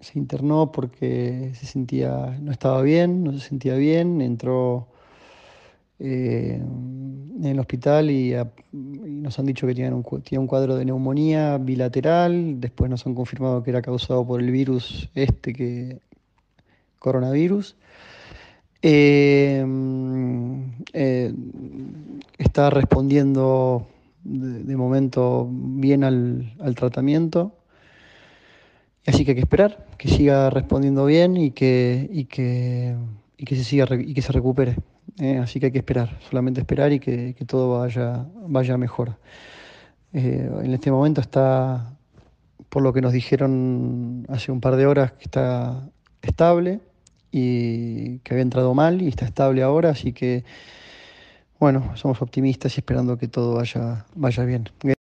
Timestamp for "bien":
2.82-3.24, 3.76-4.20, 25.50-26.04, 31.06-31.36, 54.44-54.68